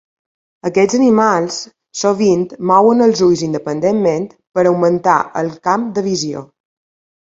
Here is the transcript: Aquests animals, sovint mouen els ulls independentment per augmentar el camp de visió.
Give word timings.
Aquests 0.69 0.95
animals, 0.99 1.57
sovint 2.01 2.47
mouen 2.71 3.05
els 3.09 3.23
ulls 3.29 3.47
independentment 3.51 4.29
per 4.59 4.67
augmentar 4.75 5.23
el 5.47 5.57
camp 5.71 5.91
de 5.97 6.11
visió. 6.13 6.49